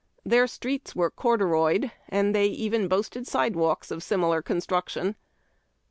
[0.25, 5.15] Their streets were corduroyed, and they even boasted sidewalks of similar construction.